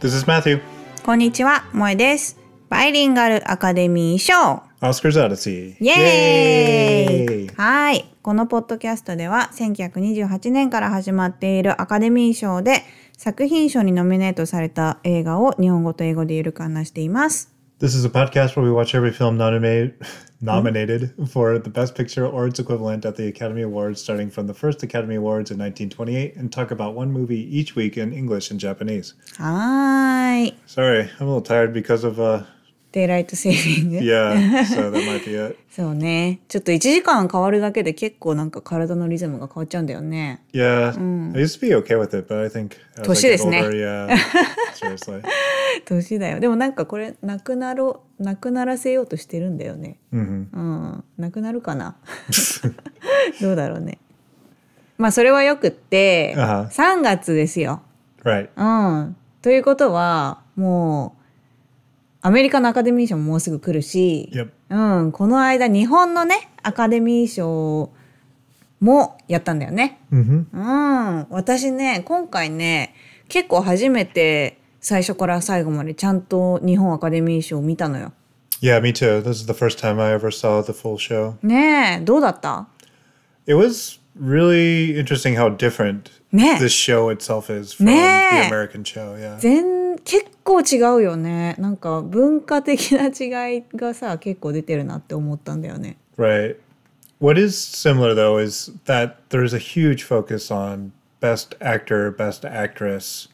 [0.00, 0.60] This is Matthew.
[1.04, 2.38] こんにちは、萌えです。
[2.68, 5.74] バイリンガルアカデミー賞 Oscars Odyssey.
[5.80, 7.48] イエーイ!
[7.56, 8.04] はい。
[8.22, 12.84] このポッドキャストでは1928年から始まっているアカデミー賞で
[13.16, 17.52] 作品賞にノミネートされた映画を日本語と英語でゆるく話しています。
[17.80, 19.94] This is a podcast where we watch every film nominated
[20.40, 24.54] nominated for the Best Picture or its equivalent at the Academy Awards, starting from the
[24.54, 28.60] first Academy Awards in 1928, and talk about one movie each week in English and
[28.60, 29.14] Japanese.
[29.38, 30.52] Hi.
[30.66, 32.44] Sorry, I'm a little tired because of uh
[32.92, 33.98] デイライトセービング。
[33.98, 35.58] yeah, so that might be it.
[35.70, 36.40] そうね。
[36.48, 40.42] ちょっと1時間変わるだけで結構なんか体のリズムが変わっちゃうんだよね。
[40.52, 43.62] Yeah, I used to be okay with it, but I think as 年ですね。
[43.62, 44.16] older, yeah,
[44.74, 45.22] seriously.
[45.84, 46.40] 年だよ。
[46.40, 49.98] でもなんかこれ、なくなろう、なくならせようとしてるんだよね。
[50.12, 51.04] うん。
[51.18, 51.96] なくなるかな？
[53.40, 53.98] どうだろうね。
[54.96, 57.82] まあそれはよくって、あは3月ですよ。
[58.24, 58.48] Right.
[58.56, 59.16] うん。
[59.42, 61.17] ということは、もう、
[62.20, 64.50] アメリカのアカデミー賞ももうすぐ来るし、Yep.
[64.70, 67.92] うん、この間日本のね、アカデミー賞
[68.80, 70.00] もやったんだよね。
[70.12, 72.94] hmm うん、私ね今回ね
[73.28, 78.12] 結構初めて最初から最後までちゃんと日本アカデミー賞を見たのよ。
[78.60, 79.22] Yeah, me too.
[79.22, 81.34] This is the first time I ever saw the full show.
[81.42, 82.68] ねえどうだった
[83.46, 88.49] ？It was really interesting how different ね this show itself is from Ne.
[88.49, 89.15] the American show.
[89.17, 89.37] Yeah.
[89.39, 95.97] 全結構違うよねなんか文化的な違いがさ結構出てるなって思ったんだよね。
[96.17, 96.57] Right.
[97.19, 103.29] What is similar though is that there's a huge focus on best actor, best actress,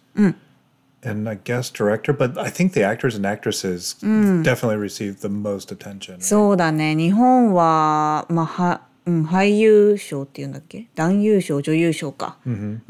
[1.02, 3.96] and I guess director, but I think the actors and actresses
[4.44, 6.16] definitely received the most attention.
[6.18, 6.22] right?
[6.24, 10.87] そうだね日本は,、まあは うん、俳優賞っていうんだっけ？
[10.95, 12.83] 男優賞女優賞か、うん、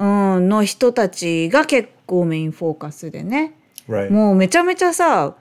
[0.48, 3.54] の人たちが結構メインフォーカスでね。
[3.88, 4.10] right.
[4.10, 5.34] もうめちゃめちゃさ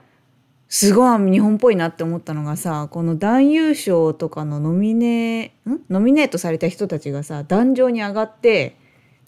[0.68, 5.52] すごい日本っぽいなって思ったのがさこの男優賞とかのノミネん？
[5.88, 8.76] ノミネートされた人たちがさ壇上に上がって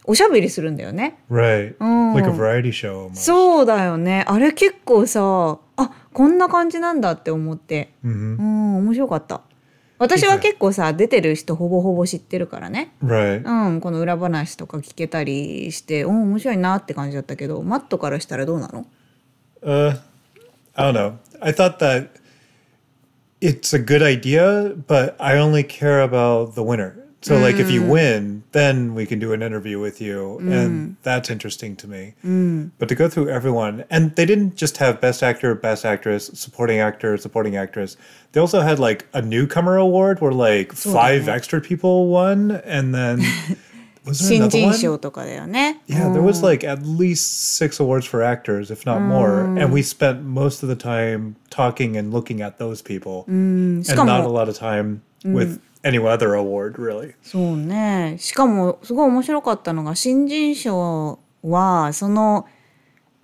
[0.05, 1.19] おしゃべりするんだよね。
[1.31, 1.77] right.
[2.15, 3.15] Like a variety show almost.
[3.15, 9.43] そうだよねあれ結構さあこんな感じなんだって思って、うん面白かった。
[9.99, 13.45] 私は結構さ出てる人ほぼほぼ知ってるからね、right.
[13.45, 18.87] うん、この裏話とか聞けたりしてうん面白いなって感じだったけどマットからしたらどうなの
[19.63, 19.99] Uh,
[20.77, 21.19] I don't know.
[21.41, 22.21] I thought that
[23.41, 27.06] it's a good idea, but I only care about the winner.
[27.23, 27.43] So, mm.
[27.43, 27.89] like, if you mm.
[27.89, 30.39] win, then we can do an interview with you.
[30.43, 30.53] Mm.
[30.53, 32.15] And that's interesting to me.
[32.25, 32.71] Mm.
[32.79, 36.79] But to go through everyone, and they didn't just have best actor, best actress, supporting
[36.79, 37.97] actor, supporting actress.
[38.33, 42.51] They also had like a newcomer award where like five extra people won.
[42.51, 43.23] And then.
[44.05, 44.73] Was there another one?
[45.87, 49.43] Yeah, there was like at least six awards for actors, if not more.
[49.43, 49.61] Mm.
[49.61, 53.89] And we spent most of the time talking and looking at those people, mm.
[53.89, 57.15] and not a lot of time with any other award, really.
[57.23, 58.17] そうね。
[58.19, 62.47] しかもすごい面白かったのが新人賞はその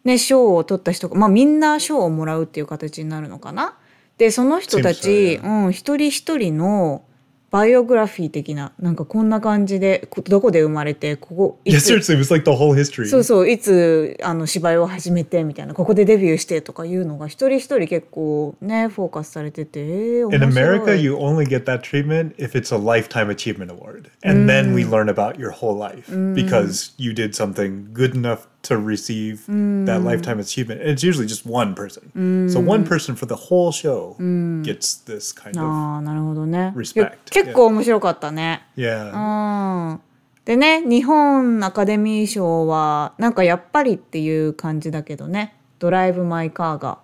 [0.04, 3.78] ね賞を取った人がまあみんな賞をもらうっていう形になるのかな。
[4.18, 7.04] でその人たち.うん一人一人の
[7.52, 13.06] バイオグラフィー的ななんかこんな感じでこどこで生まれてここい Yeah, つ seriously, it was like the whole history.
[13.06, 24.10] そうそういつあの芝居を始めてみたいなここでデビューしてとかいうのが一人一人結構ねフォーカスされてて、えー、面 In America, you only get that treatment if it's a lifetime achievement award.
[24.24, 28.76] And then we learn about your whole life because you did something good enough to
[28.78, 29.44] receive
[29.86, 30.80] that lifetime achievement.
[30.80, 32.48] And it's usually just one person.
[32.48, 34.16] So one person for the whole show
[34.62, 39.12] gets this kind of Respect 結構面白かったね、Yeah.
[39.12, 40.00] うん
[40.44, 46.98] でね日本アカデミー賞はなんかやっぱりっていう感じだけどね「ドライブ・マイ・カー」が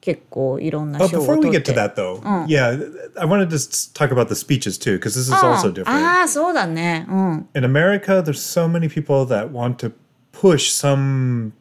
[0.00, 2.78] 結構いろんな Oh, 賞を before 取 we って get to that, though, yeah,
[3.16, 5.90] I wanted to talk about the speeches too, because this is あ also different.
[5.90, 9.92] ああそうだねうん In America, there's so many people that want to
[10.37, 11.53] push some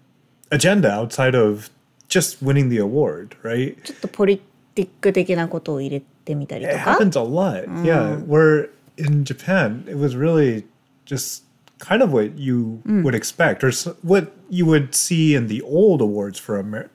[0.51, 1.71] agenda outside of
[2.09, 3.77] just winning the award, right?
[3.83, 4.41] ちょっとポリ
[4.75, 7.67] ティック的なことを入れてみたり It とか happens a lot.
[7.85, 8.19] Yeah.
[8.27, 10.65] Where in Japan, it was really
[11.07, 11.45] just
[11.79, 16.01] kind of what you would expect or s- what you would see in the old
[16.01, 16.91] awards for Amer-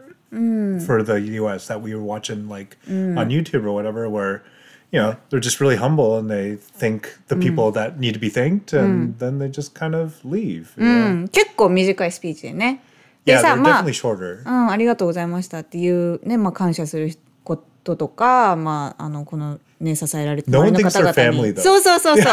[0.86, 4.44] for the US that we were watching like on YouTube or whatever where
[4.93, 8.29] you know they're just really humble and they think the people that need to be
[8.31, 10.67] thanked and then they just kind of leave.
[10.77, 10.85] う?
[10.87, 12.83] ん結構短いスピーチでね
[13.25, 14.43] で Yeah, さ they're まあ definitely shorter.
[14.47, 17.11] うん、ありがとうございましたっていうね、まあ、感謝する
[17.45, 22.27] こととか、まあ、あのこのね支えられて周方々に.そうそうそうそう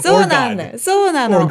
[0.00, 1.46] そうなんだよそうなの.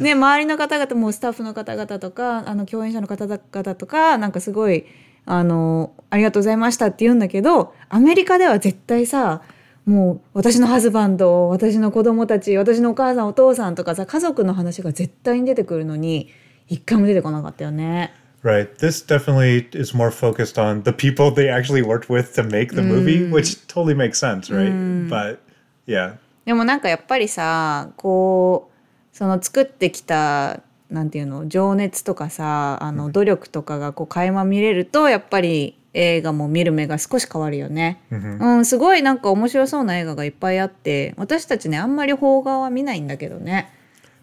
[0.00, 3.38] ね、周りの方々もスタッフの方々とかあの共演者の方々
[3.74, 4.86] とかなんかすごい
[5.26, 9.42] あのありがとうございましたって言うんだけどアメリカでは絶対さ
[9.86, 16.30] もう私のハズバンド私の子供たち私のお母さんお父さんとかさ家族の話が絶対に出てくるのに
[16.68, 18.12] 一回も出てこなかったよね。
[18.42, 18.76] Right.
[18.76, 22.82] This definitely is more focused on the people they actually worked with to make the
[22.82, 24.70] movie, which totally makes sense, right?
[25.08, 25.38] But
[25.86, 26.16] yeah.
[26.44, 28.70] でもなんかやっぱりさこ
[29.12, 30.60] うその作ってきた
[30.94, 31.48] なんていうの？
[31.48, 38.00] 情熱とかさあの努力とかがこう垣間見れるとやっぱり映画も見る目が少し変わるよね。
[38.10, 43.70] うん、すごいなんか面白そうな映画がいっぱいあって私たちねあんまり邦画は見ないんだけどね、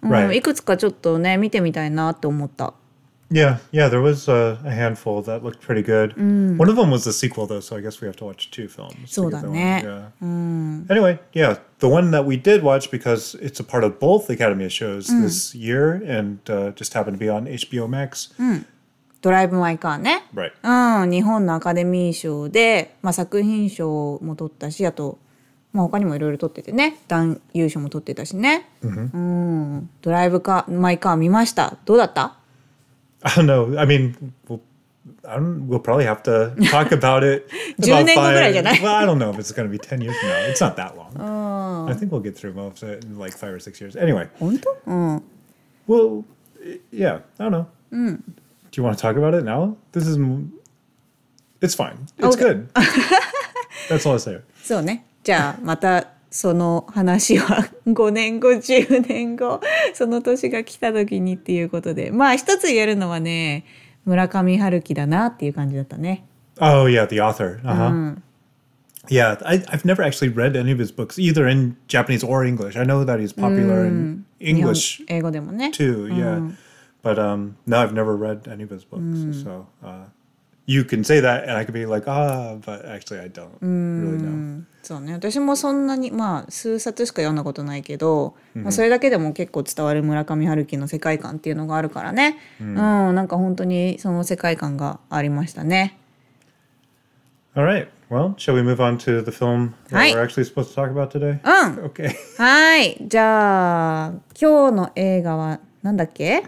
[0.01, 2.73] うん.いくつかちょっとね見てみたいなって思った。
[3.30, 6.16] Yeah, yeah, there was a, a handful that looked pretty good.
[6.16, 8.68] One of them was the sequel, though, so I guess we have to watch two
[8.68, 8.94] films.
[8.94, 9.52] to そう get だ that one.
[9.52, 9.82] ね。
[9.84, 10.92] Yeah.
[10.92, 14.68] Anyway, yeah, the one that we did watch because it's a part of both Academy
[14.68, 18.32] shows this year and uh, just happened to be on HBO Max.
[19.22, 20.22] ドライブ・マイ・カーね。
[20.32, 20.52] Right.
[21.02, 25.18] うん、日本のアカデミー賞で、まあ、作品賞も取ったしあと、
[25.72, 32.36] まあ、他にもいろいろ取っててね男優賞も取ってたしね、うん、ドライブカーマイカー見ましたどうだった
[33.22, 33.76] I don't know.
[33.78, 34.60] I mean, we'll,
[35.26, 37.48] I don't, we'll probably have to talk about it.
[37.80, 38.80] 10 about 年後ぐらい five- じゃない？
[38.82, 40.36] Well, I don't know if it's going to be 10 years from now.
[40.48, 41.88] It's not that long.
[41.88, 43.96] I think we'll get through most of it in like five or six years.
[43.96, 45.22] Anyway, 本当うん
[45.88, 46.24] well,
[46.92, 47.66] yeah, I don't know.
[47.92, 48.18] Do
[48.76, 49.76] you want to talk about it now?
[49.92, 50.18] This is,
[51.60, 52.06] it's fine.
[52.18, 52.44] It's Okay.
[52.44, 52.68] good.
[53.88, 54.40] That's all I say.
[54.62, 59.59] そうねじゃあまた その話は5年後10年後
[59.93, 63.65] その年が来た時にっていうことでまあ一つ言えるのはね
[64.05, 66.25] 村上春樹だなっていう感じだったね。
[66.59, 67.59] Oh, yeah, the author.
[67.63, 68.15] Uh huh.
[69.09, 72.75] Yeah, I, I've never actually read any of his books, either in Japanese or English.
[72.75, 75.01] I know that he's popular in English
[75.73, 76.07] too.
[76.07, 76.51] Yeah,
[77.01, 79.41] but um, no, I've never read any of his books.
[79.43, 80.05] So uh,
[80.71, 84.17] you can say that, and I could be like, ah, but actually, I don't really
[84.21, 84.63] know.
[84.83, 95.97] そうね私もそんなにまあ数冊しか読んだことないけど、まあ、それだけでも結構伝わる村上春樹の世界観っていうのがあるからね、うんなんか本当にその世界観がありましたね。
[97.55, 97.89] All right.
[98.09, 101.11] Well, shall we move on to the film that we're actually supposed to talk about
[101.11, 101.39] today?
[101.43, 102.09] うん Okay.
[102.37, 106.43] はいじゃあ今日の映画はなんだっけ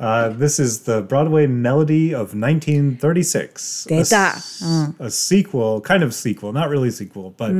[0.00, 3.86] Uh, this is the Broadway Melody of 1936.
[3.86, 4.36] A, 出た。
[4.36, 4.62] s-
[5.00, 7.50] a sequel, kind of sequel, not really sequel, but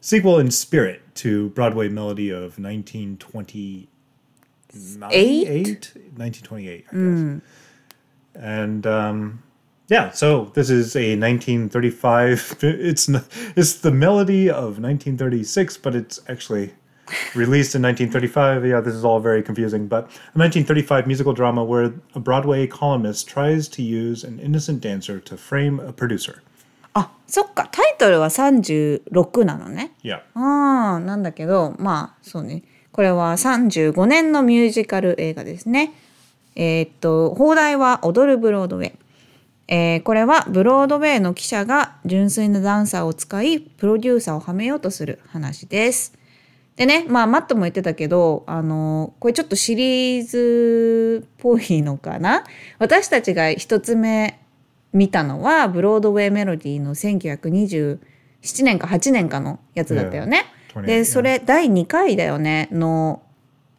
[0.00, 3.88] sequel in spirit to Broadway Melody of 1928.
[5.10, 5.92] Eight?
[6.16, 7.40] 1928, I guess.
[8.34, 9.42] And um,
[9.88, 12.56] yeah, so this is a 1935.
[12.62, 13.08] It's
[13.56, 16.74] it's the melody of 1936, but it's actually
[17.34, 18.64] released in 1935.
[18.66, 20.04] Yeah, this is all very confusing, but
[20.34, 25.36] a 1935 musical drama where a Broadway columnist tries to use an innocent dancer to
[25.36, 26.42] frame a producer.
[26.92, 29.92] あそっかタイトルは36なのね。
[30.02, 30.22] Yeah.
[30.34, 35.92] ああなんだけどまあそうねこれは35年のミュージカル映画ですね。
[36.56, 38.92] えーっと放題は「踊るブロードウェイ」
[39.68, 46.19] えーこれはブロードウェイの記者が純粋なダンサーを使いプロデューサーをはめようとする話です。
[46.80, 52.44] でねまあマットも言ってたけどあのこれちょっとシリーズっぽいのかな？
[52.78, 54.40] 私たちが一つ目
[54.94, 57.98] 見たのはブロードウェイメロディーの1927
[58.64, 60.46] 年か8年かのやつだったよね。
[60.74, 63.20] Yeah, で28それ第2回だよねの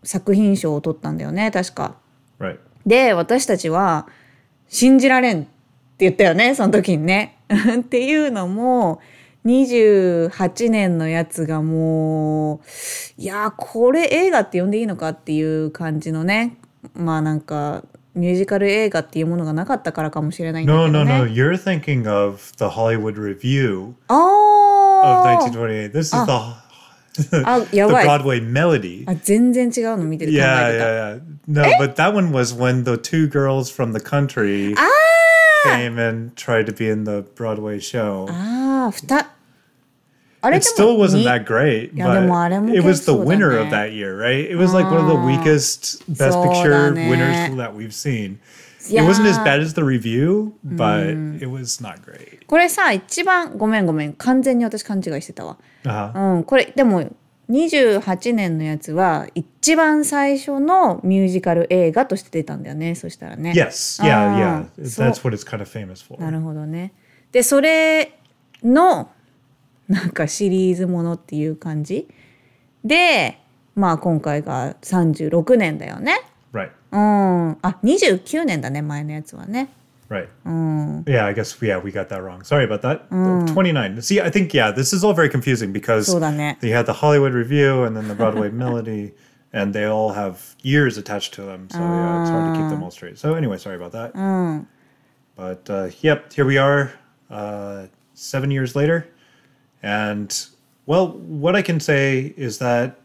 [0.04, 1.96] 作品賞を取ったんだよね確か。
[2.40, 2.60] Right.
[2.86, 4.08] で私たちは
[4.68, 5.50] 信じられんって
[6.06, 7.40] 言ったよねその時にね。
[7.50, 9.02] っていうのも
[9.46, 12.60] 28年のやつがもう
[13.22, 16.58] いやーこれ映画って呼んでいいのかっていう感じのね
[16.94, 17.84] まあなんか
[18.14, 21.18] ミュージカル映画っていうものがなかったからかもしれないんだけ No, ど no, ね。
[21.20, 21.26] no.
[21.26, 24.16] You're thinking of the Hollywood Review あ
[25.40, 25.52] of ー
[25.90, 25.92] 1928.
[25.94, 28.06] This is the あや the ばい。
[28.08, 29.04] Broadway melody.
[29.10, 31.20] あ全然違うの見てて考 Yeah, yeah, yeah.
[31.48, 34.76] No, but that one was when the two girls from the country
[35.66, 38.28] came and tried to be in the Broadway show.
[38.30, 39.32] ああ、ふた。
[40.44, 43.46] あれ It でも still wasn't に that great, いや、でもあれも but it was the 結構だね。
[43.46, 44.50] winner of that year, right?
[44.50, 47.10] It was like one of the weakest Best そうだ Picture ね。
[47.12, 48.38] winners that we've seen.
[48.90, 52.44] い It やー wasn't as bad as the review, but it was not great.
[52.48, 55.58] これさ、一番、ごめんごめん、完全に私勘違いしてたわ。
[55.84, 56.38] Uh-huh.
[56.38, 57.04] うん、これ、でも、
[57.52, 63.52] 28年のやつは、一番最初のミュージカル映画として出たんだよね、そしたらね。
[63.56, 65.06] Yes, yeah, Ah, yeah.
[65.06, 66.20] That's what it's kind of famous for.
[66.20, 66.94] なるほどね。
[67.32, 68.18] で、それ
[68.64, 69.12] の、
[69.90, 72.08] なんかシリーズものっていう感じ
[72.86, 73.38] で
[73.76, 76.22] まあ今回が36年だよね
[76.54, 76.72] Right.
[76.92, 79.70] うんあ29年だね前のやつはね
[80.10, 80.28] Right.
[80.46, 82.44] うん Yeah, I guess yeah, we got that wrong.
[82.44, 83.08] Sorry about that.
[83.54, 84.02] 29.
[84.02, 86.14] See, I think yeah, this is all very confusing because
[86.62, 89.14] you had the Hollywood Review and then the Broadway Melody
[89.54, 91.70] and they all have years attached to them.
[91.72, 93.18] So yeah, it's hard to keep them all straight.
[93.20, 94.66] So anyway, sorry about that.
[95.38, 96.92] But uh, yep, here we are,
[97.30, 97.88] uh,
[98.21, 99.09] seven years later,
[99.83, 100.35] and
[100.87, 102.99] well, what I can say is that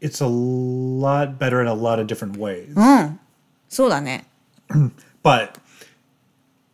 [0.00, 2.74] it's a lot better in a lot of different ways.
[3.68, 4.24] そうだね
[5.22, 5.58] But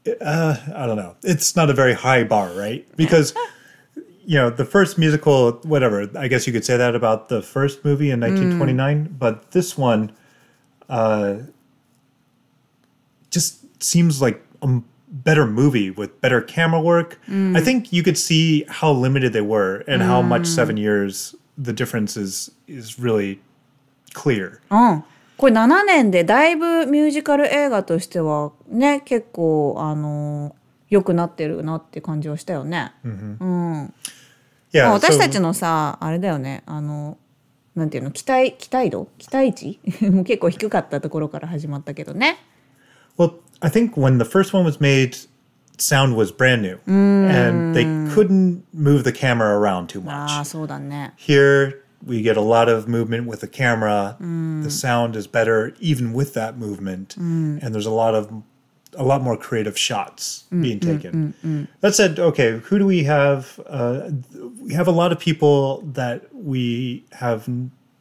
[0.21, 1.17] uh, I don't know.
[1.23, 2.85] It's not a very high bar, right?
[2.97, 3.35] Because
[4.27, 6.09] you know the first musical, whatever.
[6.17, 10.13] I guess you could say that about the first movie in 1929, but this one,
[10.89, 11.37] uh,
[13.31, 17.20] just seems like a m- Better movie with better camera work.
[17.28, 21.74] I think you could see how limited they were and how much seven years the
[21.74, 23.40] difference is is really
[24.14, 24.60] clear.
[24.70, 25.04] うん
[25.38, 30.54] これ7年でだいぶミュージカル映画としてはね結構あの
[30.90, 32.92] 良くなってるなって感じはしたよね。
[33.06, 33.94] うん、
[34.74, 37.18] Yeah, まあ私 so- たちのさあれだよねあの
[37.74, 39.80] なんていうの期待期待度期待値
[40.12, 42.38] もう結構低かったところから始まったけどね。
[43.20, 45.18] Well, I think when the first one was made,
[45.78, 47.30] sound was brand new mm.
[47.30, 47.84] and they
[48.14, 50.32] couldn't move the camera around too ah, much.
[51.16, 54.18] Here, we get a lot of movement with the camera.
[54.20, 54.64] Mm.
[54.64, 57.62] The sound is better even with that movement, mm.
[57.62, 58.32] and there's a lot of
[58.96, 61.36] a lot more creative shots mm, mm being taken.
[61.44, 61.68] Mm, mm.
[61.82, 63.60] That said, okay, who do we have?
[63.68, 64.10] Uh,
[64.62, 67.48] we have a lot of people that we have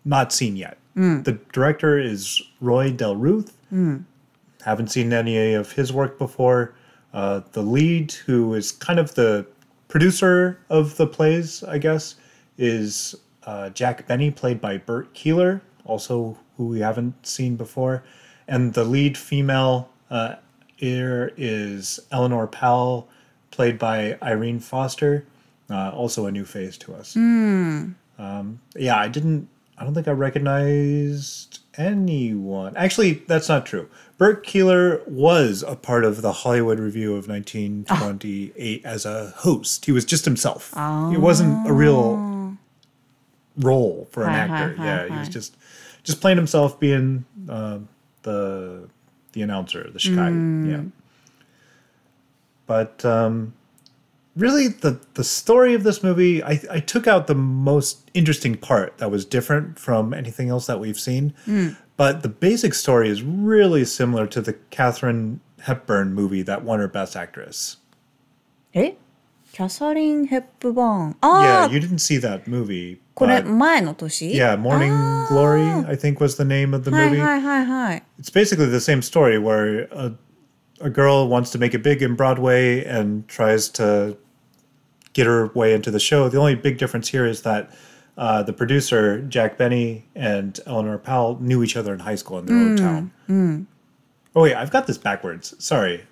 [0.05, 0.79] not seen yet.
[1.23, 3.57] The director is Roy Del Ruth.
[4.69, 6.75] Haven't seen any of his work before.
[7.15, 9.47] Uh, the lead, who is kind of the
[9.89, 12.17] producer of the plays, I guess,
[12.59, 18.05] is uh, Jack Benny, played by Bert Keeler, also who we haven't seen before.
[18.47, 20.35] And the lead female uh,
[20.77, 23.09] here is Eleanor Powell,
[23.51, 25.25] played by Irene Foster,
[25.71, 27.17] uh, also a new face to us.
[28.19, 29.49] Um, yeah, I didn't.
[29.79, 32.77] I don't think I recognized anyone.
[32.77, 33.89] Actually, that's not true.
[34.19, 39.87] Bert Keeler was a part of the Hollywood Review of 1928 as a host.
[39.87, 40.73] He was just himself.
[40.77, 42.57] It wasn't a real
[43.57, 44.77] role for an Hi, hi, actor.
[44.77, 45.57] hi, yeah, he was just
[46.05, 47.79] just playing himself, being uh,
[48.23, 48.89] the
[49.33, 50.71] the announcer, the Shikai.
[50.71, 50.83] Yeah.
[52.67, 53.55] But um,
[54.39, 58.99] really the the story of this movie I, I took out the most interesting part
[58.99, 61.35] that was different from anything else that we've seen.
[61.47, 61.77] Mm.
[61.97, 66.89] but the basic story is really similar to the catherine hepburn movie that won her
[66.89, 67.79] best actress.
[68.75, 68.93] Eh?
[69.53, 71.17] Catherine hepburn.
[71.23, 73.47] Ah, yeah you didn't see that movie but,
[74.37, 75.27] yeah, Morning ah.
[75.29, 77.19] Glory, I think was the name of the movie.
[77.19, 80.15] Hi, hi, hi, it's basically the same story where a,
[80.81, 84.17] a girl wants to make it big in Broadway and tries to
[85.19, 86.29] get her way into the show.
[86.29, 87.75] The only big difference here is that
[88.17, 92.47] uh, the producer, Jack Benny, and Eleanor Powell knew each other in high school in
[92.47, 93.67] their own town.
[94.37, 95.55] Oh, wait, I've got this backwards.
[95.59, 96.05] Sorry.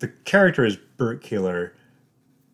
[0.00, 1.74] The character is Bert Keeler.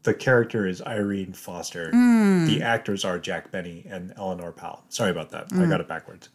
[0.03, 1.91] The character is Irene Foster.
[1.91, 4.85] The actors are Jack Benny and Eleanor Powell.
[4.91, 5.47] Sorry about that.
[5.53, 6.29] I got it backwards.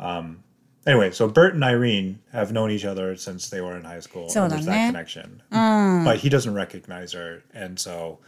[0.00, 0.42] Um,
[0.84, 4.28] anyway, so Bert and Irene have known each other since they were in high school.
[4.30, 4.86] So there's that eh?
[4.88, 5.42] connection.
[5.50, 7.44] But he doesn't recognize her.
[7.54, 8.18] And so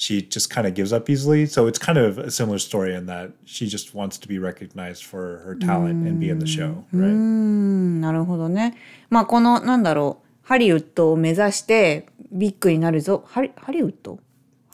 [0.00, 1.46] she just kind of gives up easily.
[1.46, 5.04] So it's kind of a similar story in that she just wants to be recognized
[5.04, 7.08] for her talent and be in the show, right?
[7.08, 8.74] うんなるほどね。
[9.10, 14.20] まあこのなんだろうハリウッドを目指してビッグになるぞハリハリウッド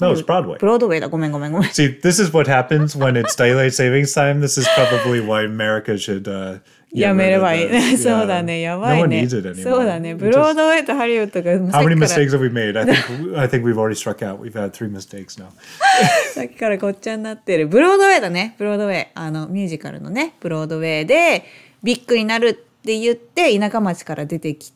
[0.01, 0.59] No, it's Broadway.
[0.59, 1.71] ブロードウェイだごめんごめんごめん。
[1.71, 4.41] See, this is what happens when it's daylight savings time.
[4.41, 7.98] This is probably why America should uh, get やめればいい。
[7.98, 9.28] そうだね、やばいね。
[9.28, 12.80] そうだね、ブロードウェイとハリウッドがさ How っ many きから mistakes have we made?
[12.80, 14.40] I think I think we've already struck out.
[14.40, 15.48] We've had three mistakes now.
[16.34, 17.68] さっきからごっちゃになってる。
[17.68, 19.08] ブロードウェイだね、ブロードウェイ。
[19.14, 21.44] あの、ミュージカルのね、ブロードウェイで、
[21.84, 24.74] ビッグになるって言って、田舎町から出てき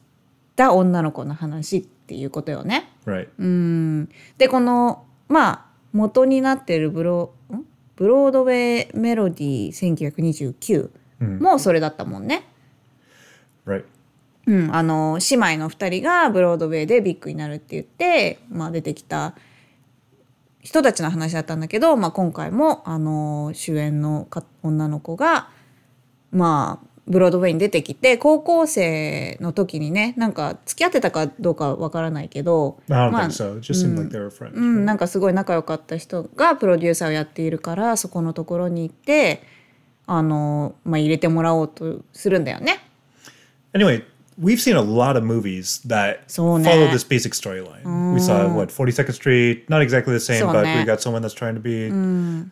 [0.56, 2.90] た女の子の話っていうことよね。
[3.06, 3.28] Right.
[3.40, 4.10] うん。
[4.38, 7.64] で、この、まあ、元になってるブロ、ん？
[7.96, 10.90] ブロードウェイメロディー1929
[11.26, 12.44] もそれだったもんね。
[13.66, 13.86] Right.
[14.48, 19.36] うん、あの姉妹の2人がブロードウェイでビッグになるって言って、まあ、出てきた
[20.62, 25.50] 人たちの話だったんだけど、まあ、今回もあの主演のか女の子が
[26.32, 33.60] まあブロードウェイに出てきて高校生の時にねなんか付き合ってたかどうかわからないけどまあ so.
[34.46, 34.58] Like.
[34.58, 39.44] うん、なんかすごい仲良かった人がプロデューサーをやっているからそこのところに行って
[40.07, 42.81] あの、まあ、入れてもらおうとするんだよね。
[43.75, 44.03] Anyway,
[44.41, 46.71] we've seen a lot of movies that そうね。
[46.71, 48.15] follow this basic storyline.
[48.15, 50.79] We saw what 42nd Street, not exactly the same, そう but ね。
[50.79, 51.89] we got someone that's trying to be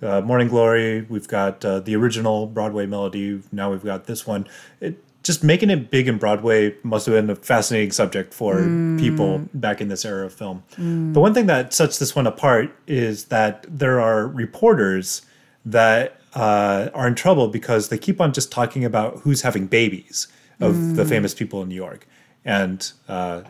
[0.06, 1.06] uh, Morning Glory.
[1.08, 3.40] We've got uh, the original Broadway melody.
[3.52, 4.46] Now we've got this one.
[4.80, 8.56] It just making it big in Broadway must have been a fascinating subject for
[8.98, 10.62] people back in this era of film.
[10.76, 15.22] The one thing that sets this one apart is that there are reporters
[15.64, 20.27] that uh, are in trouble because they keep on just talking about who's having babies
[20.61, 22.07] of the famous people in New York.
[22.43, 23.43] And uh,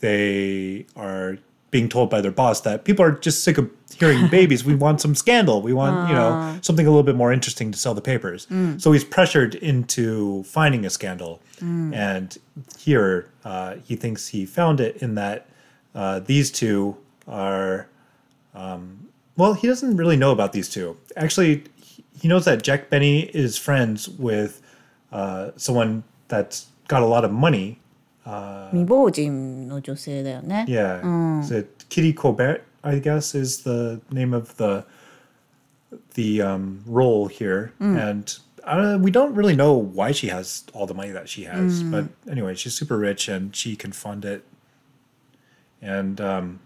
[0.00, 1.38] they are
[1.70, 4.64] being told by their boss that people are just sick of hearing babies.
[4.64, 5.62] We want some scandal.
[5.62, 8.46] We want, you know, something a little bit more interesting to sell the papers.
[8.78, 11.40] So he's pressured into finding a scandal.
[11.94, 12.36] And
[12.78, 15.46] here uh, he thinks he found it in that
[15.94, 16.96] uh, these two
[17.28, 17.86] are
[19.36, 20.96] well, he doesn't really know about these two.
[21.16, 21.64] Actually,
[22.19, 24.61] he- he knows that Jack Benny is friends with
[25.11, 27.77] uh, someone that's got a lot of money.
[28.73, 30.65] 未亡人の女性だよね。
[30.67, 31.01] Yeah,
[31.43, 32.61] is it Kitty Colbert?
[32.83, 34.83] I guess is the name of the
[36.15, 38.25] the um, role here, and
[38.63, 41.83] uh, we don't really know why she has all the money that she has.
[41.91, 44.43] But anyway, she's super rich and she can fund it.
[45.81, 46.59] And um,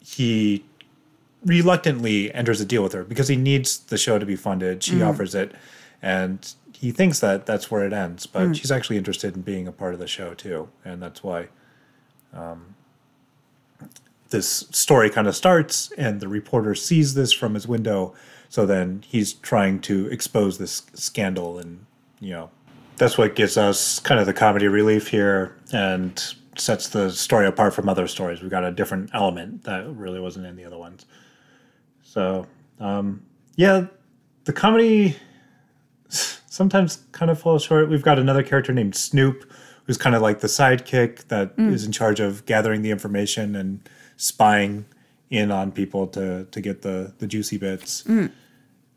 [0.00, 0.64] he
[1.45, 4.83] reluctantly enters a deal with her because he needs the show to be funded.
[4.83, 5.53] She offers it,
[6.01, 8.25] and he thinks that that's where it ends.
[8.25, 11.47] But she's actually interested in being a part of the show too, and that's why
[12.33, 12.75] um,
[14.29, 15.91] this story kind of starts.
[15.97, 18.13] And the reporter sees this from his window,
[18.49, 21.85] so then he's trying to expose this scandal, and
[22.19, 22.49] you know
[22.97, 27.73] that's what gives us kind of the comedy relief here and sets the story apart
[27.73, 28.41] from other stories.
[28.41, 31.05] We've got a different element that really wasn't in the other ones.
[32.16, 32.46] So,
[32.80, 33.22] um,
[33.56, 33.86] yeah,
[34.44, 35.16] the comedy
[36.08, 37.88] sometimes kind of falls short.
[37.88, 39.50] We've got another character named Snoop,
[39.86, 43.88] who's kind of like the sidekick that is in charge of gathering the information and
[44.16, 44.84] spying
[45.30, 48.04] in on people to to get the the juicy bits.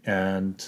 [0.06, 0.68] And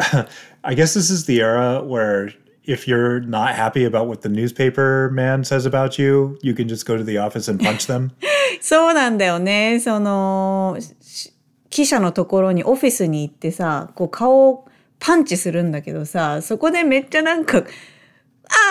[0.63, 2.31] I guess this is the era where
[2.63, 6.85] if you're not happy about what the newspaper man says about you, you can just
[6.85, 8.11] go to the office and punch them.
[8.61, 9.79] そうなんだよね。
[9.79, 11.33] そのし
[11.72, 14.68] 記者のところにオフィスに行ってさ、こう顔を
[15.00, 17.64] パンチするんだけどさ、そこでめっちゃなんか、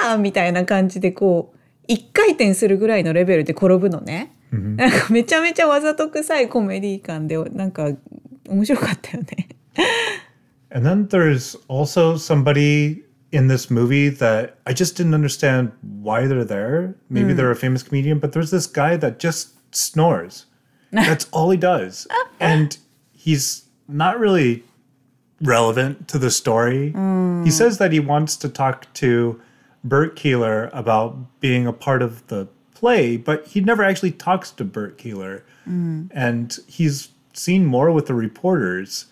[0.06, 4.32] ああみたいな感じでこう、一回転するぐらいのレベルで転ぶのね。
[4.52, 7.90] なんかめちゃめちゃわざとくさいコメディ感で、なんか
[8.48, 9.50] 面白かったよね。
[10.70, 15.72] And then there's also somebody in this movie that I just didn't understand
[16.04, 16.94] why they're there.
[17.10, 20.46] Maybe they're a famous comedian, but there's this guy that just snores.
[20.92, 22.08] That's all he does.
[22.40, 22.78] And
[23.21, 24.63] he's not really
[25.41, 26.93] relevant to the story.
[27.45, 29.41] He says that he wants to talk to
[29.85, 34.65] Bert Keeler about being a part of the play, but he never actually talks to
[34.65, 35.45] Bert Keeler.
[35.67, 39.07] And he's seen more with the reporters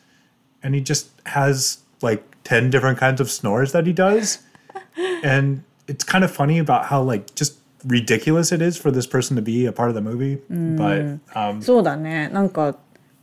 [0.62, 4.38] and he just has like 10 different kinds of snores that he does
[5.22, 9.36] and it's kind of funny about how like just ridiculous it is for this person
[9.36, 12.28] to be a part of the movie but um, そうだね。
[12.30, 12.78] なんか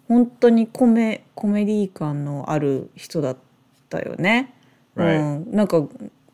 [0.09, 3.37] 本当にコメコメディ感のある人だっ
[3.89, 4.55] たよね。
[4.97, 5.21] Right.
[5.21, 5.83] うん、なんか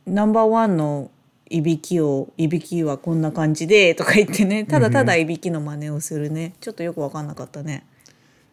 [0.06, 1.10] ナンバーワンの
[1.50, 7.84] いびきをいびきはこんな感じでとか言ってねただただいびきの真似をするね、ちょっとよく分かんなかったね。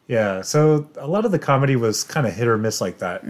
[0.09, 3.21] yeah so a lot of the comedy was kind of hit or miss like that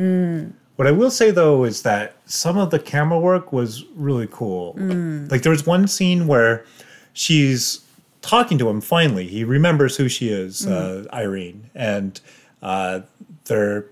[0.77, 4.73] what i will say though is that some of the camera work was really cool
[5.29, 6.63] like there was one scene where
[7.13, 7.81] she's
[8.21, 11.69] talking to him finally he remembers who she is uh, irene.
[11.73, 12.19] And
[12.61, 13.01] uh,
[13.45, 13.85] they're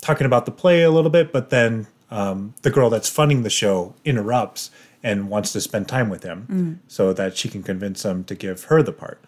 [0.00, 3.50] talking about the play a little bit but then um, the girl that's funding the
[3.50, 4.70] show interrupts
[5.02, 8.64] and wants to spend time with him so that she can convince him to give
[8.64, 9.22] her the part.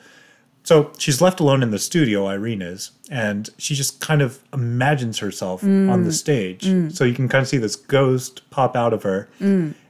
[0.63, 5.19] So she's left alone in the studio, Irene is, and she just kind of imagines
[5.21, 6.65] herself on the stage.
[6.91, 9.29] So you can kind of see this ghost pop out of her,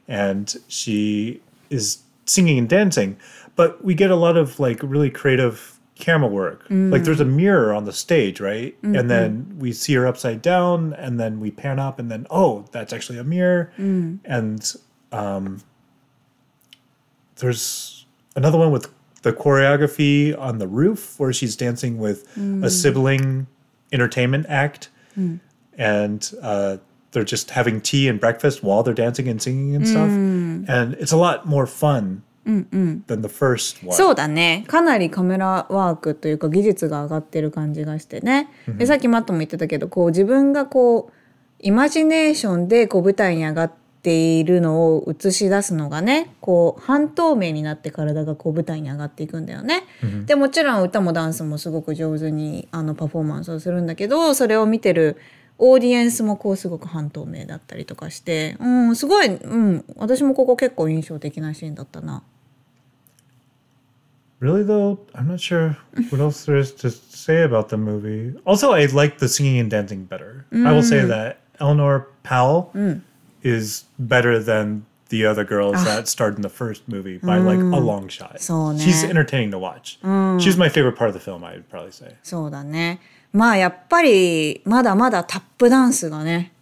[0.07, 1.99] and she is
[2.31, 3.19] singing and dancing.
[3.57, 6.65] But we get a lot of like really creative camera work.
[6.71, 7.35] Like there's a mm.
[7.35, 8.75] mirror on the stage, right?
[8.83, 9.09] And mm-hmm.
[9.09, 12.93] then we see her upside down, and then we pan up, and then oh, that's
[12.93, 13.73] actually a mirror.
[13.79, 14.21] Mm.
[14.25, 14.75] And
[15.13, 15.63] um,
[17.37, 18.89] there's another one with
[19.23, 22.71] the choreography on the roof where she's dancing with a mm.
[22.71, 23.47] sibling
[23.93, 24.89] entertainment act
[25.77, 26.79] and uh,
[27.13, 30.09] they're just having tea and breakfast while they're dancing and singing and stuff.
[30.09, 33.97] And it's a lot more fun than the first one.
[33.97, 41.13] そうだねかなりカメラワークというか技術が上がってる感じがしてね、でさっきマットも言ってたけどこう自分がこう
[41.61, 49.83] イマジネーションでこう舞台に上がっているのを映し出すのがねこう半透明になって体がこう舞台に上がっていくんだよね。
[50.25, 55.19] でもちろん歌もダンスもすごく上手にあのパフォーマンスをするんだけどそれを見てる
[55.63, 62.23] オーディエンスもこうすごく半透明だったりとかして、うん、すごい、うん、私もここ結構印象的なシーンだったな。
[64.41, 65.77] Really though, I'm not sure
[66.11, 68.35] what else there is to say about the movie.
[68.47, 70.47] Also, I like the singing and dancing better.
[70.51, 72.73] I will say that Eleanor Powell
[73.43, 77.79] is better than the other girls that starred in the first movie by like a
[77.79, 78.41] long shot.
[78.81, 79.99] She's entertaining to watch.
[80.41, 82.17] She's my favorite part of the film, I would probably say.
[82.23, 82.99] そうだね。
[83.33, 86.53] まあやっぱりまだまだタップダンスがね、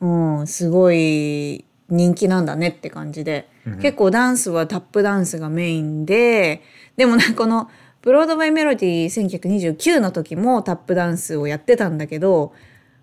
[0.00, 3.48] うん、すごい人気なんだねって感じで、
[3.80, 6.62] 結構ダンスはタップダンスがメインで、
[6.96, 7.70] でもね、この
[8.02, 12.52] ブロードウェイメロディー1929の時もタップダンスをやってたんだけど、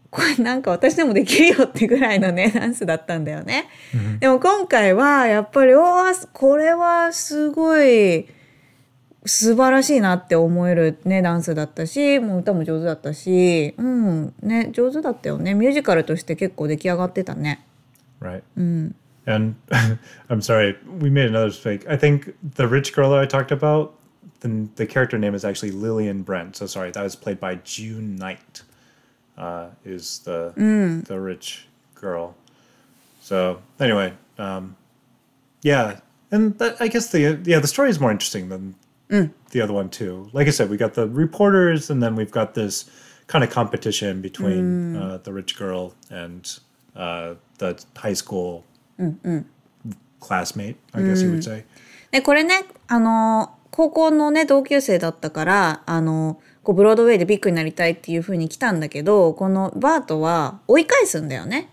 [0.09, 3.65] これなんか私でもできるよってぐらいのね、 ダンスだったんだよね。
[4.19, 8.27] でも今回はやっぱり、おーこれはすごい、
[9.26, 17.64] 素晴らしいなって思えるねダンスだったしもう歌も上手だったしうんね上手だったよねミュージカルとして結構出来上がってたね
[18.20, 18.42] Right.
[19.26, 19.54] And
[20.28, 21.86] I'm sorry, we made another mistake.
[21.88, 23.94] I think the rich girl that I talked about,
[24.40, 26.56] the, the character name is actually Lillian Brent.
[26.56, 28.62] So sorry, that was played by June Knight.
[29.38, 30.52] Uh, is the
[31.06, 32.34] the rich girl.
[33.22, 34.76] So anyway, um,
[35.62, 36.00] yeah,
[36.30, 38.74] and that, I guess the yeah the story is more interesting than
[39.08, 40.28] the other one too.
[40.32, 42.88] Like I said, we got the reporters, and then we've got this
[43.26, 46.58] kind of competition between uh, the rich girl and
[46.96, 48.64] uh, the high school
[50.20, 50.76] classmate.
[50.94, 51.64] I guess you would say.
[52.10, 61.69] でこれねあの高校のね同級生だったからあの こうブロードウェイでビッグになりたいっていう風に来たんだけどこのバートは追い返すんだよね。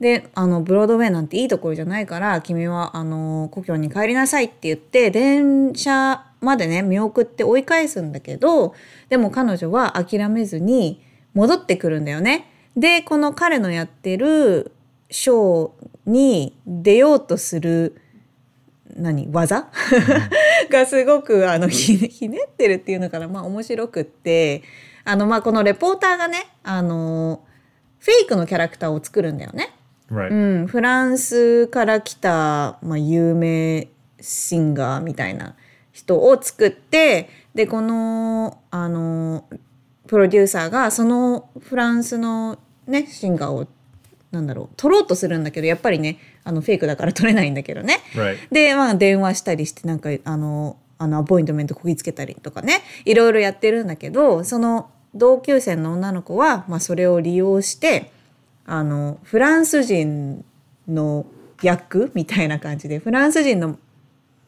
[0.00, 8.74] であのブロードウェイなんていいところじゃないから君はあの故郷に帰りなさいって言って電車までね見送って追い返すんだけど
[9.08, 11.02] でも彼女は諦めずに
[11.32, 12.50] 戻ってくるんだよね。
[12.76, 14.72] でこの彼のやってる
[15.10, 18.02] ショーに出ようとする
[18.96, 19.68] 何技？
[20.70, 24.62] がすごくあのひねひねってるっていうのかなまあ面白くって
[25.04, 27.44] あのまあこのレポーターがねあの
[27.98, 29.70] フェイクのキャラクターを作るんだよね。
[30.10, 30.30] Right.
[30.30, 33.88] うん、フランスから来た、まあ、有名
[34.20, 35.56] シンガーみたいな
[35.92, 39.46] 人を作ってでこのあの
[40.06, 43.66] プロデューサーがそのフランスのねシンガーを
[44.34, 48.00] なんだろう取ろうとするんだけどやっぱりねあのフェイクだから取れないんだけどね。
[48.14, 48.36] Right.
[48.52, 58.10] で、まあ、電話したりしてなんかあのあのアポイントメントこぎつけたりとかねいろいろやってるんだけどその同級生の女の子は、まあ、それを利用して
[58.66, 60.44] あのフランス人
[60.88, 61.26] の
[61.62, 63.78] 役みたいな感じでフランス人の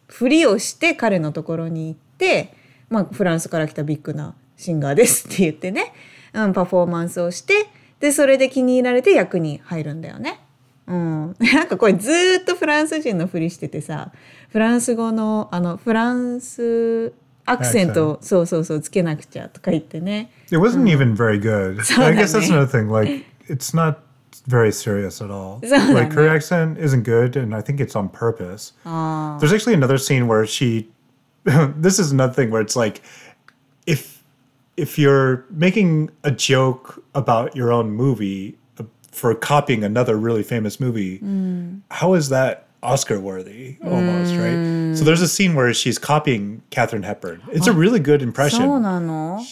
[0.09, 2.55] ふりをして彼のところに行って、
[2.88, 5.92] まあ、フランスから来たビッグなシンガーですって言ってね、
[6.33, 7.68] うん、パフォーマンスをして
[8.00, 10.40] でそれで気に入られて役に入るんだよね。
[10.87, 14.12] うん、なんかこれずーっとフランス人のふりしててさ
[14.50, 17.12] フランス語のあのフランス
[17.44, 21.80] アクセントをそうそうそうつけなくちゃとか言ってね It wasn't even very good.
[22.00, 22.88] I guess that's another thing.
[22.88, 23.98] Like, it's not
[24.46, 25.61] very serious at all.
[25.62, 28.72] Like, her accent isn't good, and I think it's on purpose.
[28.85, 30.88] There's actually another scene where she.
[31.44, 33.02] this is another thing where it's like,
[33.87, 34.22] if
[34.76, 40.79] if you're making a joke about your own movie uh, for copying another really famous
[40.79, 41.81] movie, mm.
[41.90, 44.90] how is that Oscar worthy almost, mm.
[44.90, 44.96] right?
[44.96, 47.42] So there's a scene where she's copying Katherine Hepburn.
[47.50, 48.62] It's a really good impression.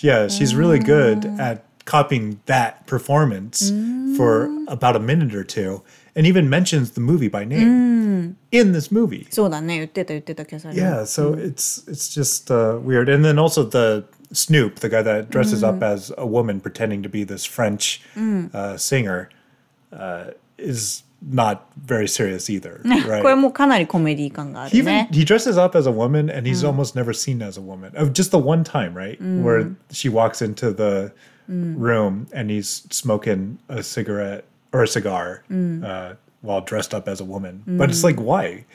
[0.03, 4.16] Yeah, she's really good at copying that performance mm.
[4.16, 5.83] for about a minute or two
[6.14, 7.68] and even mentions the movie by name.
[7.68, 9.27] Mm in this movie.
[9.32, 13.10] そうだね言ってた言ってたキャサリン Yeah, so it's it's just uh, weird.
[13.13, 17.10] And then also the Snoop, the guy that dresses up as a woman pretending to
[17.10, 18.01] be this French
[18.53, 19.29] uh, singer,
[19.91, 23.36] uh, is not very serious either, これ right?
[23.36, 27.12] もかなりコメディ感があ He る even ね he dresses up as a woman and he's almost never
[27.12, 27.91] seen as a woman.
[27.95, 29.19] Of just the one time, right?
[29.19, 31.12] Where she walks into the
[31.49, 37.25] room and he's smoking a cigarette or a cigar uh, while dressed up as a
[37.25, 37.63] woman.
[37.67, 38.65] But it's like why?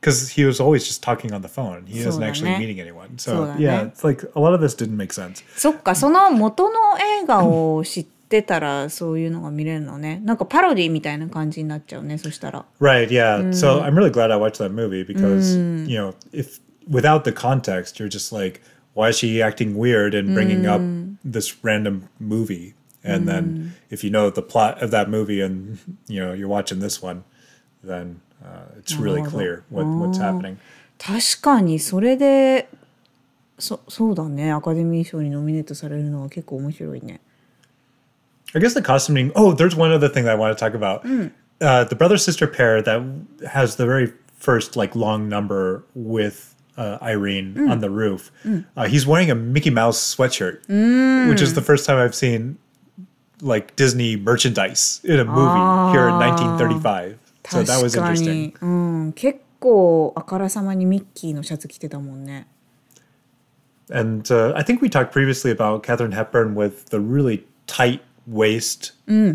[0.00, 1.86] Because he was always just talking on the phone.
[1.86, 2.66] He wasn't actually そうだね。
[2.66, 3.18] meeting anyone.
[3.18, 3.66] そう So だね。
[3.66, 5.42] yeah, it's like a lot of this didn't make sense.
[5.56, 13.50] そっかその元の映画を知って してたらそういうのが見れるのねなんかパロディみたいな感じになっちゃうねそしたら Right, yeah.
[13.52, 15.56] So I'm really glad I watched that movie because,
[15.88, 18.60] you know, if without the context, you're just like,
[18.92, 20.82] why is she acting weird and bringing up
[21.24, 22.74] this random movie?
[23.04, 26.80] And then if you know the plot of that movie and, you know, you're watching
[26.80, 27.24] this one,
[27.82, 30.58] then uh, it's really clear what, what's happening.
[30.98, 32.68] 確かにそれで
[33.56, 37.20] そそうだねアカデミー賞にノミネートされるのは結構面白いね
[38.54, 39.30] I guess the costuming.
[39.36, 41.04] Oh, there's one other thing that I want to talk about.
[41.60, 43.00] Uh, the brother sister pair that
[43.46, 48.32] has the very first like long number with uh, Irene on the roof.
[48.76, 50.60] Uh, he's wearing a Mickey Mouse sweatshirt,
[51.28, 52.56] which is the first time I've seen
[53.42, 57.18] like Disney merchandise in a movie here in 1935.
[57.50, 58.32] So that was 確か interesting.
[58.34, 58.66] に、う
[59.08, 62.46] ん、結構あからさまにミッキーのシャツ着てたもんね
[63.90, 68.92] And uh, I think we talked previously about Katherine Hepburn with the really tight waist,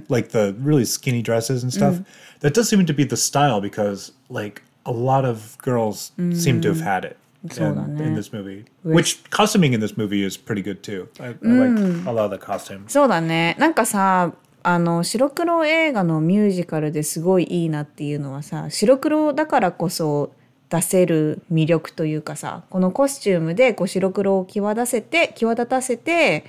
[0.09, 2.01] like the really skinny dresses and stuff.
[2.41, 6.67] That does seem to be the style because, like, a lot of girls seem to
[6.67, 8.64] have had it In, in this movie.
[8.84, 11.08] Which costuming in this movie is pretty good too.
[11.20, 12.88] I, I like a lot of the costumes.
[12.88, 20.32] そうだねなんかさあの白黒映画のミュージカルですごいいいなっていうのはさ白黒だからこそ
[20.68, 26.44] 出せる魅力というかさこのコスチュームでこう白黒を際立せて際立たせて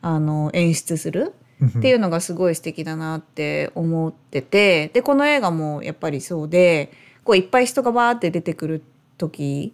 [0.00, 1.34] あの演出する
[1.78, 6.92] っていうのがすごい素敵だなって思っててでこの映画もやっぱりそうで
[7.24, 8.82] こういっぱい人がバーって出てくる
[9.18, 9.72] 時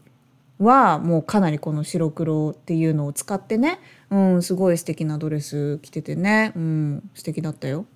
[0.60, 7.86] はもうかなりこの白黒っていうのを使ってね、うん、すごい素敵なドレス着ててね、うん、素敵だったよ。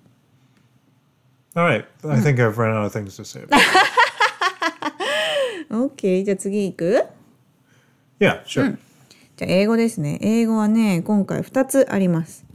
[1.55, 1.85] All right.
[2.03, 3.45] I think I've run out of things to say.
[5.69, 7.05] OK じゃあ次行く
[8.19, 8.77] ？Yeah, sure.
[9.37, 10.17] じゃあ英語ですね。
[10.21, 12.45] 英語はね今回2つあります。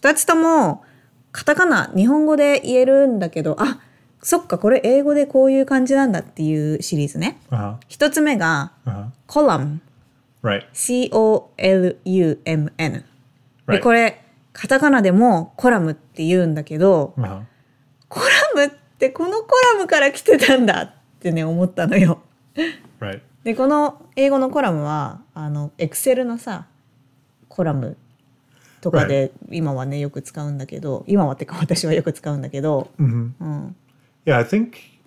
[0.00, 0.84] 2つとも
[1.32, 3.80] カタカナ日本語で言えるんだけどあ
[4.22, 7.38] そっかこれ英語でこういう感じなんだっていうシリーズね。
[7.50, 7.86] Uh huh.
[7.88, 9.06] 1つ目が Uh.
[9.26, 9.80] コラム
[10.42, 10.66] Right.
[10.72, 11.14] C-O-L-U-M-N.
[13.82, 17.42] これカタカナでもコラムって言うんだけど Uh huh.
[18.08, 22.20] コラムってこのコラムから来てたんだってね思ったのよ。
[23.00, 23.20] Right.
[23.44, 26.66] でこの英語のコラムはあのエクセルのさ
[27.48, 27.96] コラム
[28.80, 33.76] とかで今はねよく使うんだけど今はってか私はよく使うんだけど、うん、
[34.28, 35.00] Yeah, I think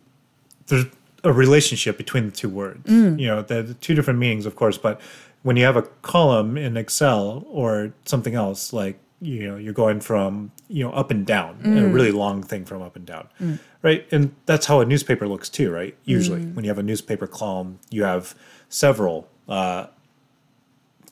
[0.65, 0.85] there's
[1.23, 2.89] a relationship between the two words.
[2.89, 3.19] Mm.
[3.19, 4.99] You know, the, two different meanings, of course, but
[5.43, 9.99] when you have a column in Excel or something else, like you know, you're going
[9.99, 11.93] from you know up and down, a mm.
[11.93, 13.59] really long thing from up and down, mm.
[13.83, 14.07] right?
[14.11, 15.95] And that's how a newspaper looks too, right?
[16.03, 18.33] Usually, when you have a newspaper column, you have
[18.69, 19.27] several.
[19.47, 19.85] Uh,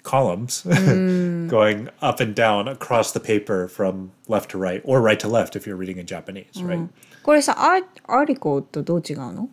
[0.01, 0.61] columns
[1.49, 5.57] going up and down across the paper from left to right or right to left
[5.57, 6.87] if you're reading in Japanese, right?
[7.28, 9.48] これさアーアーティコとどう違うの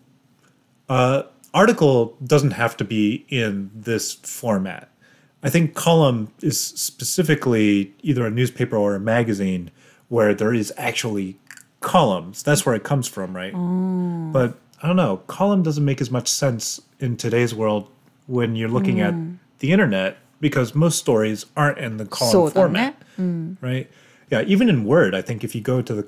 [0.88, 4.90] Uh, article doesn't have to be in this format.
[5.42, 9.72] I think column is specifically either a newspaper or a magazine
[10.10, 11.38] where there is actually
[11.80, 12.44] columns.
[12.44, 13.54] That's where it comes from, right?
[14.34, 15.18] But I don't know.
[15.28, 17.88] Column doesn't make as much sense in today's world
[18.28, 19.14] when you're looking at
[19.60, 23.88] the internet because most stories aren't in the column そうだね format, right?
[24.30, 26.08] Yeah, even in Word, I think if you go to the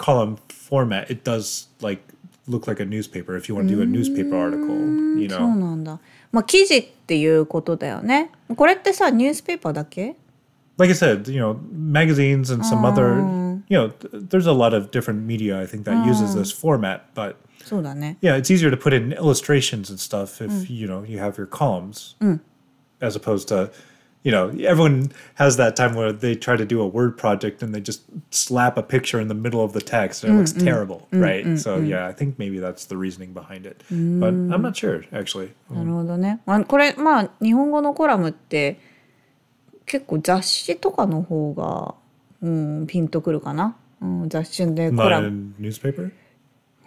[0.00, 2.02] column format, it does like
[2.46, 4.76] look like a newspaper if you want to do a newspaper article,
[5.18, 5.54] you そう know.
[5.56, 5.98] なんだ
[6.32, 10.16] まあ記事っていうことだよねこれってさニュースペーパーだけ
[10.78, 13.16] Like I said, you know, magazines and some other,
[13.68, 17.00] you know, th- there's a lot of different media I think that uses this format,
[17.14, 21.18] but そうだね yeah, it's easier to put in illustrations and stuff if you know you
[21.18, 22.14] have your columns
[23.00, 23.70] as opposed to
[24.26, 27.72] you know everyone has that time where they try to do a word project and
[27.72, 31.06] they just slap a picture in the middle of the text and it looks terrible
[31.12, 35.04] right so yeah i think maybe that's the reasoning behind it but i'm not sure
[35.12, 38.80] actually なるほどね、まあ、これまあ日本語のコラムって
[39.86, 41.94] 結構雑誌とかの方が、
[42.42, 46.10] うん、ピンとくるかな、うん、雑誌でコ not ラ a ム newspaper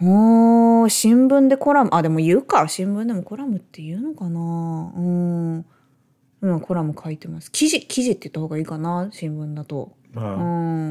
[0.02, 4.40] おー新聞でコラムあでも言うか新聞でもコラムって言うのかな
[4.94, 5.64] うん
[6.45, 10.43] 今コラム書いてます記事記事って言った方がいいかな新聞だと uh, う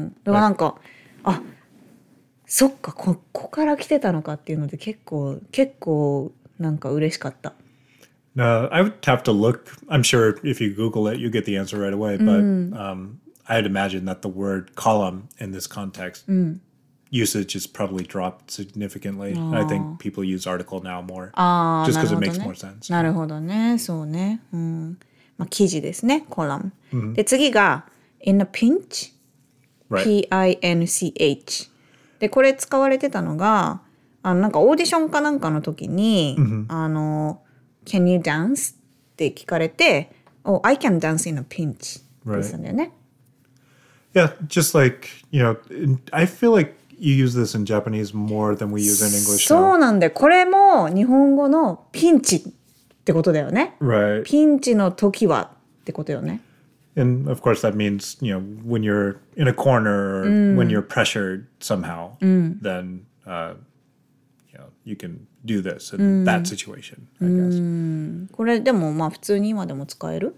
[0.07, 0.75] んでもなんか
[1.23, 1.41] あ
[2.45, 7.53] そっかこここから来てたのかっていうので結構結構なんか嬉しかった。
[8.35, 9.71] No, I would have to look.
[9.87, 12.17] I'm sure if you Google it, you get the answer right away.
[12.17, 12.41] But
[12.77, 16.25] um, I'd imagine that the word column in this context
[17.09, 19.33] usage has probably dropped significantly.
[19.33, 22.39] And I think people use article now more ああ just な because る it makes
[22.39, 22.91] ね more sense.
[22.91, 24.99] なるほどねそうねうん
[25.37, 26.59] まあ記事ですねコラ
[26.91, 27.85] ム、で次が
[28.21, 29.15] in a pinch
[29.89, 30.03] Right.
[30.03, 31.69] P-I-N-C-H
[32.19, 33.81] でこれ使われてたのが
[34.23, 36.35] あのなんかオーディションかなんかの時に
[36.69, 37.41] 「あの
[37.85, 38.77] Can you dance?」っ
[39.15, 40.11] て聞かれて
[40.43, 42.91] 「Oh, I can dance in a pinch」って言ってたんだよね。
[44.15, 45.57] Yeah, just like, you know,
[46.11, 52.53] I feel like you use this in Japanese more than we use in English そう.なんだよこれも日本語のピンチ
[53.05, 53.75] ってことだよね。
[53.79, 54.23] Right.
[54.23, 56.41] ピンチの時はってことよね。
[56.97, 61.45] And of course, that means, you know, when you're in a corner or when you're pressured
[61.59, 63.53] somehow, then, uh,
[64.51, 68.31] you know, you can do this in that situation, I guess.
[68.31, 70.35] これでもまあ普通に今でも使える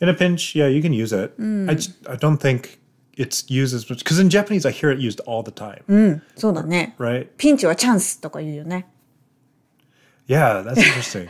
[0.00, 1.34] In a pinch, yeah, you can use it.
[1.68, 2.78] I, just, I don't think
[3.18, 6.94] it's used as much because in Japanese, I hear it used all the time, そうだね。
[6.98, 7.28] right?
[7.36, 8.86] ピンチはチャンスとか言うよね。
[10.28, 11.28] Yeah, that's interesting.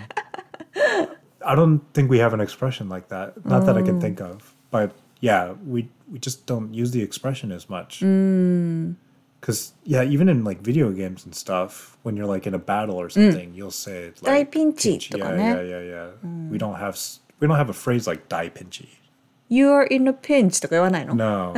[1.46, 3.44] I don't think we have an expression like that.
[3.46, 4.54] Not that I can think of.
[4.70, 8.00] But yeah, we we just don't use the expression as much.
[9.40, 12.96] Because yeah, even in like video games and stuff, when you're like in a battle
[12.96, 15.12] or something, you'll say it's like 大ピンチ pinch.
[15.12, 15.44] とか Yeah, ね。
[15.56, 15.82] yeah, yeah,
[16.24, 16.52] yeah.
[16.52, 18.88] We don't have s- we don't have a phrase like die pinchy.
[19.50, 21.54] You are in a pinch とか言わないの No,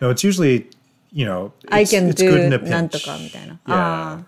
[0.00, 0.10] no.
[0.10, 0.66] It's usually
[1.12, 2.70] you know it's, I can it's good in do a pinch.
[2.70, 3.54] なんとかみたいな。
[3.66, 4.24] Yeah, ああ、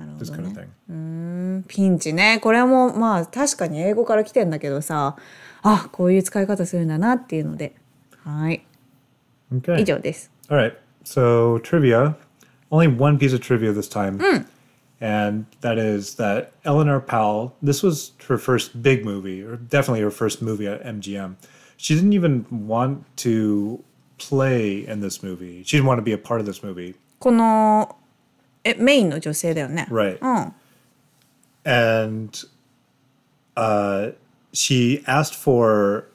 [0.00, 0.60] なるほ this ど kind ね of。
[0.88, 1.64] thing.
[1.68, 2.40] ピンチね。
[2.42, 5.16] これもまあ確かに英語から来てんだけどさ、
[5.62, 7.74] あこういう使い方するんだなっていうので。
[8.24, 8.64] はい。
[9.52, 9.80] Okay.
[9.80, 10.30] 以上です。
[10.48, 10.74] All right.
[11.04, 12.14] So trivia.
[12.70, 14.46] Only one piece of trivia this time.
[15.02, 20.10] And that is that Eleanor Powell, this was her first big movie, or definitely her
[20.10, 21.36] first movie at MGM.
[21.76, 23.82] She didn't even want to
[24.18, 25.62] play in this movie.
[25.64, 26.94] She didn't want to be a part of this movie.
[27.18, 27.96] この
[28.63, 29.87] えメインの女性だよね。
[29.89, 30.17] Right.
[30.21, 30.53] うん。
[31.65, 32.43] and
[33.57, 34.11] uh,
[34.53, 36.07] she asked for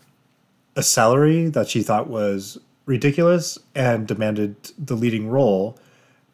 [0.77, 5.77] a salary that she thought was ridiculous and demanded the leading role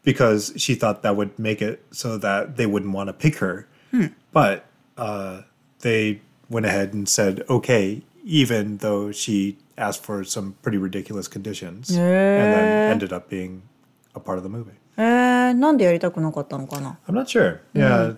[0.02, 3.66] because she thought that would make it so that they wouldn't want to pick her.
[4.32, 4.66] But
[4.98, 5.42] uh,
[5.80, 11.88] they went ahead and said okay, even though she asked for some pretty ridiculous conditions,
[11.90, 13.62] and then ended up being
[14.14, 14.72] a part of the movie.
[15.01, 17.59] えー、なんでやりたくなかったのかな I'm not sure.
[17.73, 18.15] Yeah.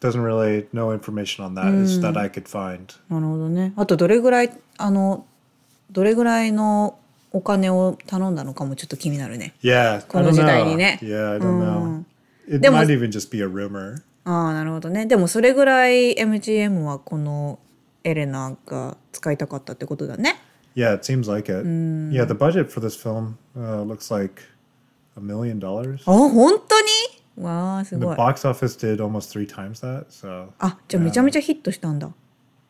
[0.00, 2.94] Doesn't really no information on that is that I could find.
[3.08, 3.72] なるほどね。
[3.76, 5.26] あとどれぐらいあの
[5.90, 6.98] どれぐらいの
[7.32, 9.54] お金を頼んだのかもちょっと気になるね。
[9.62, 10.68] Yeah, I この don't 時代 know.
[10.68, 11.00] にね。
[11.02, 12.04] Yeah, I don't know.
[12.46, 14.02] It でも- might even just be a rumor.
[14.24, 15.06] ああなるほどね。
[15.06, 17.58] でもそれぐらい MGM はこの
[18.04, 20.36] エレナが使いたかったってことだね。
[20.76, 21.66] Yeah, it seems like it.
[21.66, 24.42] Yeah, the budget for this film uh, looks like
[25.18, 25.98] a million dollars.
[26.06, 26.86] あ本当に
[27.44, 28.16] わあす The ごい。
[28.16, 30.06] box office did almost three times that.
[30.10, 32.10] So あじゃあめちゃめちゃヒットしたんだ。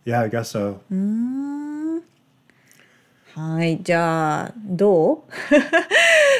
[0.04, 0.78] yeah, I guess so.
[3.34, 5.24] はいじゃあど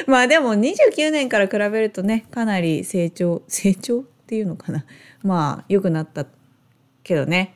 [0.07, 4.85] うまあでも29年から比べるとねかなり成長成長っていうのかな
[5.23, 6.25] まあ良くなった
[7.03, 7.55] けどね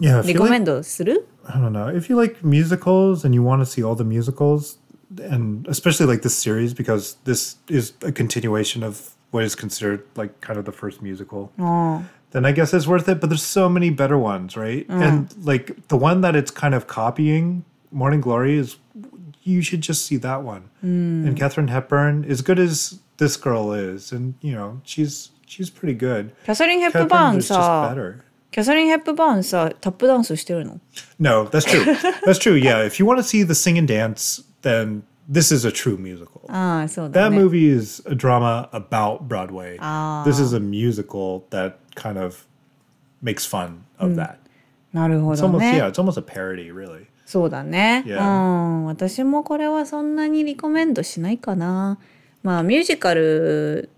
[0.00, 3.34] Yeah, if リ you コメ like, ンドする I don't know if you like musicals and
[3.34, 4.78] you want to see all the musicals,
[5.21, 10.39] and especially like this series because this is a continuation of what is considered like
[10.41, 11.51] kind of the first musical.
[11.57, 13.21] あ then I guess it's worth it.
[13.21, 14.85] But there's so many better ones, right?
[14.89, 18.75] And like the one that it's kind of copying, Morning Glory, is
[19.43, 20.69] you should just see that one.
[20.81, 25.93] And Catherine Hepburn, as good as this girl is, and you know she's she's pretty
[25.95, 26.33] good.
[26.45, 28.19] キャサリン・ヘップバー Catherine ン is just さ better.
[28.51, 30.79] キャサリン・ヘップバーンさタップダンスしてるの
[31.19, 31.83] No, that's true.
[32.25, 32.55] that's true.
[32.55, 35.96] Yeah, if you want to see the sing and dance, then this is a true
[35.96, 36.42] musical.
[36.48, 39.78] ああそうだ That ね movie is a drama about Broadway.
[40.24, 42.46] This is a musical that kind of
[43.22, 44.36] makes fun of that.
[44.92, 47.06] なるほ It's ど almost ね yeah, it's almost a parody, really.
[47.24, 48.04] そうだね。
[48.06, 48.20] Yeah.
[48.20, 48.84] うん。
[48.86, 51.98] 私もこれはそんなにリコメンドしないかな。
[52.42, 53.90] まあミュージカル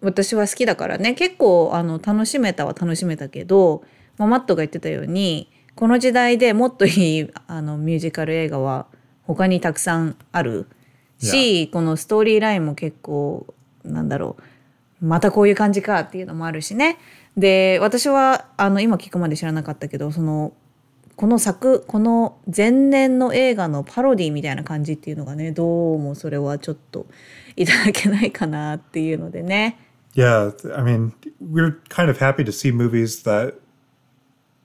[0.00, 3.82] 私は好きだからね結構あの楽しめたは楽しめたけど、
[4.16, 8.86] まあ、マットが言ってたようにこの時代でもっといいあのミュージカル映画は
[9.28, 10.66] 他にたくさんある。
[11.20, 13.46] し、このストーリーラインも結構
[13.84, 14.36] なんだろ
[15.00, 16.98] うまたこういう感じかっていうのもあるしね。
[17.36, 20.52] で私はあの今聞くまで知らなかったけどその
[21.14, 27.06] この作この前年の映画のパロディみたいな感じっていうのがねどうもそれはちょっと
[27.56, 29.78] いただけないかなっていうのでね。
[30.14, 33.54] Yeah, I mean, we're kind of happy to see movies that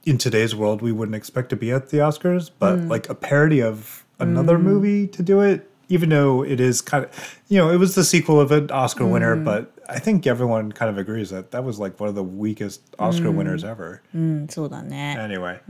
[0.04, 3.62] in today's world we wouldn't expect to be at the Oscars, but like a parody
[3.62, 7.77] of another movie to do it, even though it is kind of, you know, it
[7.79, 11.51] was the sequel of an Oscar winner, but I think everyone kind of agrees that
[11.53, 14.03] that was like one of the weakest Oscar winners ever.
[14.15, 15.61] うんそうだね Anyway,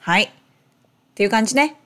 [0.00, 0.30] はいっ
[1.14, 1.76] ていう感じね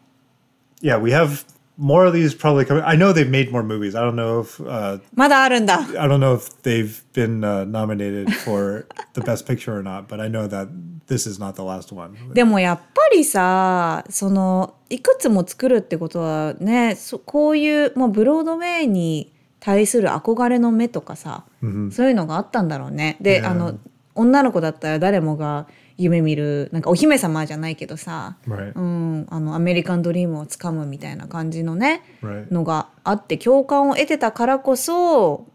[0.82, 1.44] yeah, we have
[1.77, 2.83] more of these probably coming.
[2.83, 3.95] I know they've made more movies.
[3.95, 8.87] I don't know if uh, まだあるんだ I don't know if they've been uh, nominated for
[9.13, 10.69] the best picture or not, but I know that
[11.07, 12.33] this is not the last one.
[12.33, 21.43] でもやっぱりさそのいくつも作るってことはねそこういうもうブロードウェイに対する憧れの目とかさ、
[21.91, 23.17] そういうのがあったんだろうね。
[23.21, 23.49] で、Yeah.
[23.49, 23.79] あの
[24.15, 25.67] 女の子だったら誰もが
[25.97, 28.73] 夢見るなんかお姫様じゃないけどさ、Right.
[28.75, 32.03] うん、あのアメリカンドリームをつかむみたいな感じのね.
[32.51, 35.47] のがあって共感を得てたからこそ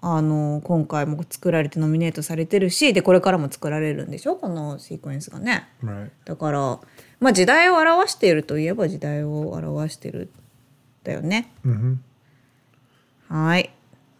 [0.00, 4.36] あの今回も作られてノミネートされてるしでこれからも作られるんでしょ？
[4.36, 5.68] このシークエンスがね。
[6.24, 6.80] だから
[7.20, 10.30] まあ時代を表しているといえば時代を表してる
[11.04, 11.52] だよね。
[13.28, 13.70] はい。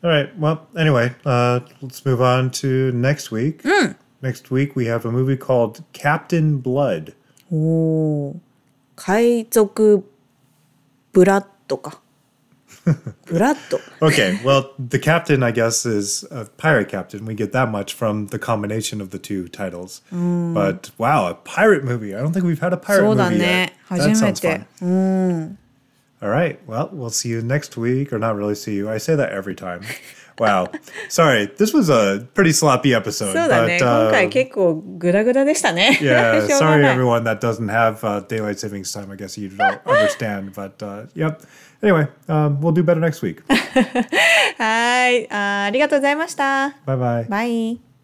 [0.03, 0.39] All right.
[0.39, 3.62] Well, anyway, uh, let's move on to next week.
[4.24, 7.13] Next week, we have a movie called Captain Blood.
[7.51, 7.55] お
[8.32, 8.36] お。
[8.95, 10.03] 海賊
[11.13, 12.01] ブラッドか。
[13.26, 13.80] ブラッド。
[14.05, 17.26] Okay, well, the captain, I guess, is a pirate captain.
[17.26, 20.01] We get that much from the combination of the two titles.
[20.11, 22.15] But wow, a pirate movie.
[22.15, 23.97] I don't think we've had a pirate そうだ movie ね yet.。
[23.97, 26.59] 初 That め sounds て fun.。All right.
[26.67, 28.89] Well, we'll see you next week, or not really see you.
[28.89, 29.82] I say that every time.
[30.39, 30.72] Wow.
[31.09, 33.34] Sorry, this was a pretty sloppy episode.
[33.34, 33.78] そうだね。
[33.78, 35.99] but, uh, 今回結構グダグダでしたね。
[36.01, 39.11] yeah, しょうが sorry ない everyone that doesn't have uh, daylight savings time.
[39.11, 41.41] I guess you don't understand, but uh, yep.
[41.82, 43.43] Anyway, um, we'll do better next week.
[44.57, 45.65] はいあー。
[45.65, 46.76] ありがとうございました。
[46.86, 47.28] bye bye.
[47.30, 47.89] バイ。